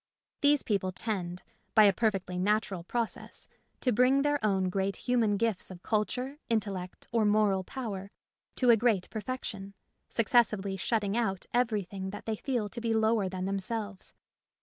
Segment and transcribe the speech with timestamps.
[0.41, 1.43] These people tend,
[1.75, 3.47] by a perfectly natural process,
[3.81, 8.09] to bring their own great human gifts of culture, intellect, or moral power
[8.55, 9.75] to a great perfection,
[10.09, 14.15] successively shutting out everything that they feel to be lower than themselves.